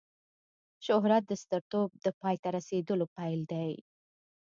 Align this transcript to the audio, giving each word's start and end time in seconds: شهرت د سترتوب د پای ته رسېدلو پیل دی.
شهرت 0.85 1.23
د 1.27 1.33
سترتوب 1.43 1.89
د 2.05 2.07
پای 2.21 2.35
ته 2.43 2.47
رسېدلو 2.57 3.05
پیل 3.17 3.39
دی. 3.51 3.71